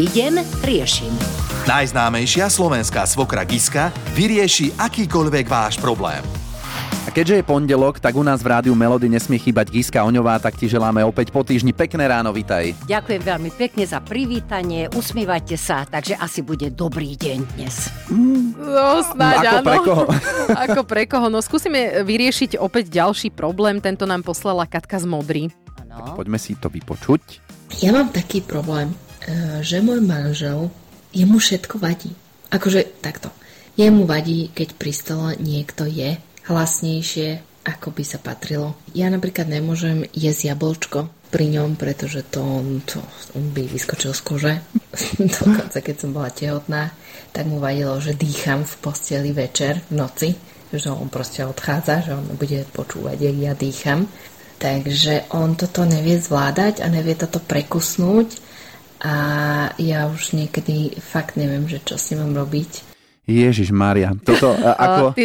[0.00, 1.12] Idem, riešim.
[1.68, 6.24] Najznámejšia slovenská svokra Giska vyrieši akýkoľvek váš problém.
[7.02, 10.54] A keďže je pondelok, tak u nás v rádiu Melody nesmie chýbať Giska Oňová, tak
[10.54, 12.78] ti želáme opäť po týždni pekné ráno, vitaj.
[12.86, 17.90] Ďakujem veľmi pekne za privítanie, usmívajte sa, takže asi bude dobrý deň dnes.
[18.54, 19.66] No, snáď Ako áno.
[19.66, 20.04] pre koho?
[20.70, 21.26] Ako pre koho?
[21.26, 23.82] No skúsime vyriešiť opäť ďalší problém.
[23.82, 25.42] Tento nám poslala Katka z Modry.
[25.82, 26.14] Ano.
[26.14, 27.51] Poďme si to vypočuť.
[27.80, 28.96] Ja mám taký problém, e,
[29.64, 30.68] že môj manžel,
[31.16, 32.12] jemu všetko vadí.
[32.52, 33.32] Akože takto.
[33.80, 38.76] Jemu vadí, keď pri stole niekto je hlasnejšie, ako by sa patrilo.
[38.92, 42.42] Ja napríklad nemôžem jesť jablčko pri ňom, pretože to
[42.84, 43.00] to,
[43.32, 44.54] on by vyskočil z kože.
[45.40, 46.92] Dokonca keď som bola tehotná,
[47.32, 50.28] tak mu vadilo, že dýcham v posteli večer, v noci,
[50.68, 54.04] že on proste odchádza, že on bude počúvať, jak ja dýcham.
[54.62, 58.38] Takže on toto nevie zvládať a nevie toto prekusnúť
[59.02, 59.16] a
[59.74, 63.01] ja už niekedy fakt neviem, že čo s ním mám robiť.
[63.22, 64.50] Ježiš Maria, toto
[64.86, 65.14] ako...
[65.14, 65.24] Ty,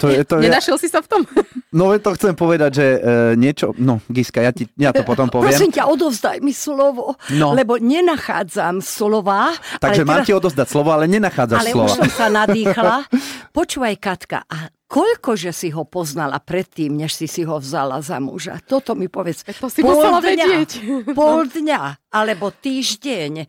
[0.00, 1.20] To je, to je, nenašiel si sa v tom?
[1.78, 2.98] no to chcem povedať, že e,
[3.34, 3.76] niečo...
[3.76, 5.52] No, Giska, ja, ti, ja to potom poviem.
[5.52, 7.52] Prosím ťa, odovzdaj mi slovo, No.
[7.52, 9.52] lebo nenachádzam slova.
[9.76, 11.86] Takže ale mám teraz- ti odozdať slovo, ale nenachádzaš Ale slova.
[11.86, 12.96] už som sa nadýchla.
[13.52, 14.56] Počúvaj, Katka, a
[14.88, 18.56] koľko, že si ho poznala predtým, než si si ho vzala za muža?
[18.64, 19.44] Toto mi povedz.
[19.60, 20.70] To si musela dňa, vedieť.
[21.12, 23.32] Pol dňa, alebo týždeň.
[23.36, 23.46] E,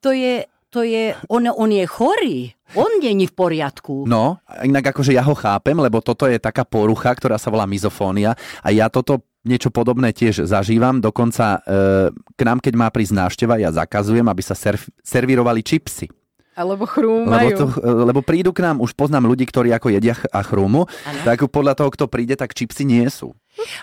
[0.00, 2.56] to je, to je, on, on je chorý.
[2.72, 4.08] On není v poriadku.
[4.08, 8.32] No, inak akože ja ho chápem, lebo toto je taká porucha, ktorá sa volá mizofónia
[8.64, 11.04] a ja toto niečo podobné tiež zažívam.
[11.04, 16.08] Dokonca e, k nám, keď má prísť návšteva, ja zakazujem, aby sa serv- servírovali čipsy.
[16.52, 17.56] Alebo Lebo, chrúmajú.
[17.56, 20.84] to, e, lebo prídu k nám, už poznám ľudí, ktorí ako jedia ch- a chrúmu,
[21.24, 23.32] tak podľa toho, kto príde, tak čipsy nie sú.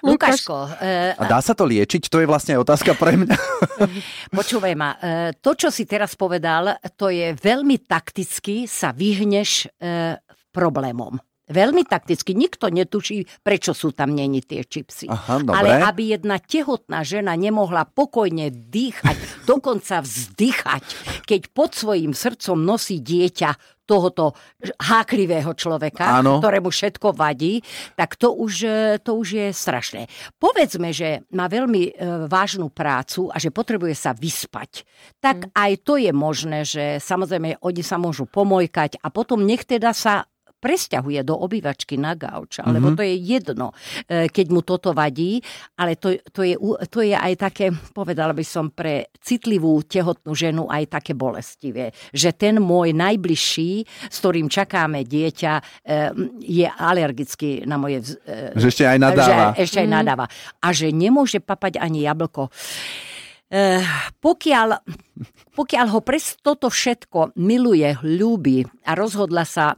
[0.05, 2.09] Lukáško, e, A dá sa to liečiť?
[2.09, 3.37] To je vlastne aj otázka pre mňa.
[4.37, 9.69] Počúvaj ma, e, to, čo si teraz povedal, to je veľmi takticky sa vyhneš
[10.49, 11.17] problémom.
[11.49, 12.37] Veľmi takticky.
[12.37, 15.09] Nikto netuší, prečo sú tam není tie čipsy.
[15.09, 15.57] Aha, dobre.
[15.57, 19.17] Ale aby jedna tehotná žena nemohla pokojne dýchať,
[19.49, 20.83] dokonca vzdychať,
[21.25, 24.37] keď pod svojim srdcom nosí dieťa tohoto
[24.77, 26.37] háklivého človeka, Áno.
[26.37, 27.65] ktorému všetko vadí,
[27.97, 30.05] tak to už, e, to už je strašné.
[30.37, 31.91] Povedzme, že má veľmi e,
[32.29, 34.85] vážnu prácu a že potrebuje sa vyspať.
[35.17, 39.89] Tak aj to je možné, že samozrejme oni sa môžu pomojkať a potom nech teda
[39.97, 40.28] sa
[40.59, 43.71] presťahuje do obývačky na gauč, alebo to je jedno,
[44.05, 45.39] e, keď mu toto vadí,
[45.79, 46.55] ale to, to, je,
[46.91, 52.35] to je aj také, povedala by som, pre citlivú tehotnú ženu aj také bolestivé, že
[52.35, 55.61] ten môj najbližší, s ktorým čakáme dieťa, e,
[56.43, 58.19] je alergický na moje...
[58.27, 59.45] e, Že ešte aj nadáva.
[59.55, 60.25] Že ešte aj nadáva.
[60.59, 62.51] A že nemôže papať ani jablko.
[63.49, 63.81] Eh,
[64.21, 64.77] pokiaľ,
[65.57, 69.73] pokiaľ ho pres toto všetko miluje, ľúbi a rozhodla sa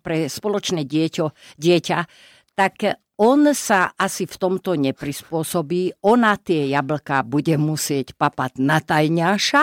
[0.00, 1.98] pre spoločné dieťo, dieťa,
[2.56, 2.74] tak
[3.18, 6.06] on sa asi v tomto neprispôsobí.
[6.06, 9.62] Ona tie jablká bude musieť papať na tajňáša.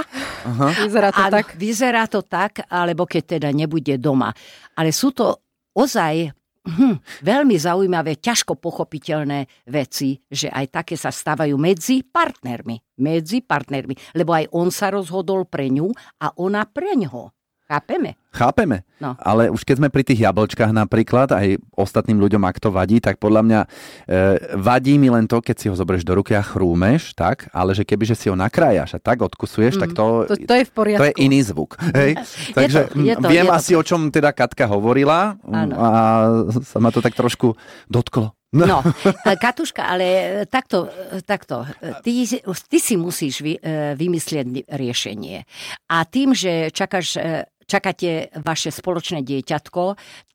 [0.84, 1.56] Vyzerá to A tak.
[1.56, 4.36] Vyzerá to tak, alebo keď teda nebude doma.
[4.76, 5.40] Ale sú to
[5.72, 6.36] ozaj
[6.68, 13.00] hm, veľmi zaujímavé, ťažko pochopiteľné veci, že aj také sa stávajú medzi partnermi.
[13.00, 14.20] Medzi partnermi.
[14.20, 17.32] Lebo aj on sa rozhodol pre ňu a ona pre ňoho.
[17.66, 18.14] Chápeme?
[18.30, 18.86] Chápeme.
[19.02, 19.18] No.
[19.18, 23.18] Ale už keď sme pri tých jablčkách napríklad, aj ostatným ľuďom, ak to vadí, tak
[23.18, 23.68] podľa mňa e,
[24.62, 27.82] vadí mi len to, keď si ho zoberieš do ruky a chrúmeš, tak, ale že
[27.82, 31.02] keby že si ho nakrájaš a tak odkusuješ, tak to, To, to je v poriadku.
[31.02, 31.74] to je iný zvuk.
[31.98, 32.22] Hej?
[32.54, 33.58] Takže to, je to, viem je to.
[33.58, 35.74] asi, o čom teda Katka hovorila Áno.
[35.74, 35.88] a
[36.62, 37.58] sa ma to tak trošku
[37.90, 38.38] dotklo.
[38.56, 38.80] No,
[39.44, 41.68] Katuška, ale e, takto, e, takto.
[42.00, 42.12] Ty,
[42.72, 45.44] ty si musíš vy, e, vymyslieť riešenie.
[45.92, 47.20] A tým, že čakáš,
[47.66, 49.84] čakáte vaše spoločné dieťatko,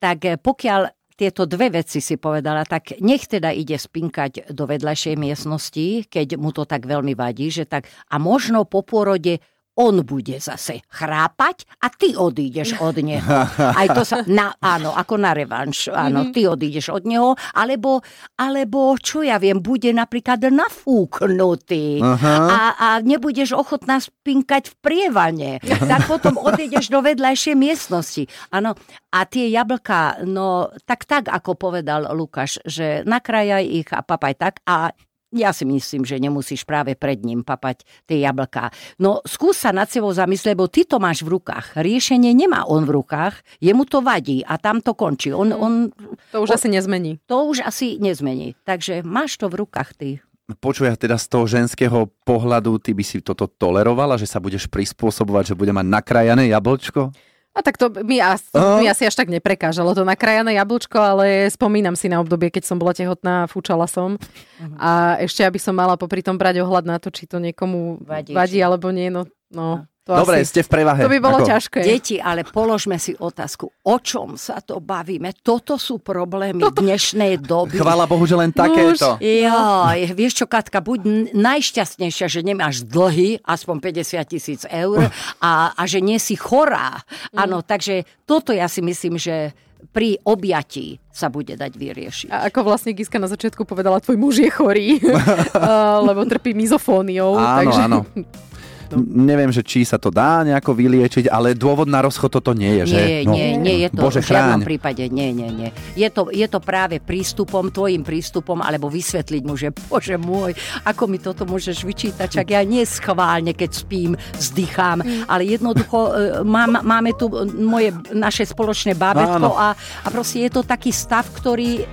[0.02, 0.80] tak e, pokiaľ
[1.20, 6.48] tieto dve veci si povedala, tak nech teda ide spinkať do vedľajšej miestnosti, keď mu
[6.48, 9.44] to tak veľmi vadí, že tak a možno po pôrode
[9.78, 13.26] on bude zase chrápať a ty odídeš od neho.
[13.56, 18.02] Aj to sa, na, áno, ako na revanš, áno, ty odídeš od neho, alebo,
[18.36, 26.10] alebo čo ja viem, bude napríklad nafúknutý a, a nebudeš ochotná spinkať v prievane, tak
[26.10, 28.26] potom odídeš do vedľajšej miestnosti.
[28.50, 28.74] Áno,
[29.10, 34.54] a tie jablká, no tak tak, ako povedal Lukáš, že nakrájaj ich a papaj tak
[34.66, 34.90] a
[35.30, 38.74] ja si myslím, že nemusíš práve pred ním papať tie jablká.
[38.98, 41.78] No skús sa nad sebou zamyslieť, lebo ty to máš v rukách.
[41.78, 45.30] Riešenie nemá on v rukách, jemu to vadí a tam to končí.
[45.30, 45.94] On, on,
[46.34, 47.22] To už asi nezmení.
[47.30, 48.58] to už asi nezmení.
[48.66, 50.10] Takže máš to v rukách ty.
[50.58, 55.54] počuj, teda z toho ženského pohľadu, ty by si toto tolerovala, že sa budeš prispôsobovať,
[55.54, 57.14] že bude mať nakrajané jablčko?
[57.60, 58.48] A tak to mi asi,
[58.80, 62.80] mi asi až tak neprekážalo to nakrajané jablčko, ale spomínam si na obdobie, keď som
[62.80, 64.16] bola tehotná, fúčala som.
[64.16, 64.76] Uh-huh.
[64.80, 68.32] A ešte, aby som mala popri tom brať ohľad na to, či to niekomu vadí,
[68.32, 71.00] vadí alebo nie, no, no to Dobre, asi, ste v prevahe.
[71.04, 71.48] To by bolo Ako?
[71.52, 71.80] ťažké.
[71.84, 75.36] Deti, ale položme si otázku, o čom sa to bavíme?
[75.44, 76.80] Toto sú problémy Toto...
[76.80, 77.76] dnešnej doby.
[77.76, 79.20] Chvala Bohu, že len takéto.
[79.20, 85.82] Jaj, vieš čo, Katka, buď najšťastnejšia, že nemáš dlhy, aspoň 50 tisíc eur, a, a
[85.84, 87.04] že nie si chorá.
[87.36, 87.36] Mm.
[87.36, 89.52] Áno, takže toto ja si myslím, že
[89.92, 92.28] pri objatí sa bude dať vyriešiť.
[92.32, 95.00] A ako vlastne Giska na začiatku povedala, tvoj muž je chorý,
[96.08, 97.36] lebo trpí mizofóniou.
[97.36, 97.82] Áno, takže...
[97.84, 98.00] áno.
[98.90, 99.06] No.
[99.06, 102.94] Neviem, že či sa to dá nejako vyliečiť, ale dôvod na rozchod toto nie je,
[102.94, 102.98] že?
[102.98, 104.66] Nie, no, nie, nie je to Bože v žiadnom chráň.
[104.66, 105.68] prípade, nie, nie, nie.
[105.94, 111.02] Je to, je to práve prístupom, tvojim prístupom, alebo vysvetliť mu, že Bože môj, ako
[111.06, 116.82] mi toto môžeš vyčítať, čak ja nie schválne, keď spím, vzdychám, ale jednoducho e, mám,
[116.82, 121.86] máme tu moje, naše spoločné bábetko a, a proste je to taký stav, ktorý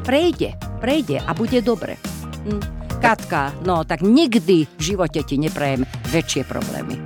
[0.00, 2.00] prejde, prejde a bude dobre.
[2.48, 2.80] Hm.
[3.02, 5.82] Katka, no tak nikdy v živote ti neprajem
[6.12, 7.00] väčšie problémy.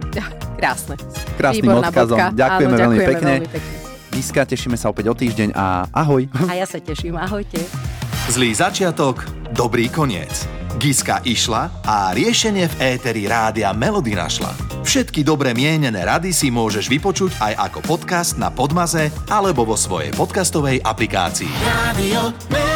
[0.58, 0.98] Krásne.
[1.38, 2.18] Krásnym Výborná odkazom.
[2.18, 2.34] Bodka.
[2.34, 3.32] Ďakujeme, Áno, veľmi pekne.
[3.38, 3.74] Veľmi pekne.
[4.16, 6.26] Iska, tešíme sa opäť o týždeň a ahoj.
[6.50, 7.60] A ja sa teším, ahojte.
[8.32, 9.22] Zlý začiatok,
[9.52, 10.48] dobrý koniec.
[10.76, 14.52] Giska išla a riešenie v éteri rádia Melody našla.
[14.84, 20.12] Všetky dobre mienené rady si môžeš vypočuť aj ako podcast na Podmaze alebo vo svojej
[20.12, 21.48] podcastovej aplikácii.
[21.64, 22.75] Rádio Melody.